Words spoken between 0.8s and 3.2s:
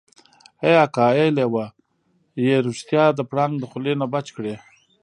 اکا ای لېوه يې رښتيا د